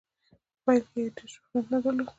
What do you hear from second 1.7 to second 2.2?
نه درلود.